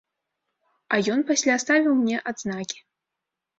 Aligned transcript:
А 0.95 0.99
ён 1.17 1.21
пасля 1.33 1.59
ставіў 1.65 1.93
мне 2.01 2.17
адзнакі. 2.35 2.79